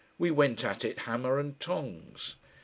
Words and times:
We 0.17 0.31
went 0.31 0.65
at 0.65 0.83
it 0.83 0.97
hammer 1.05 1.37
and 1.37 1.59
tongs! 1.59 2.37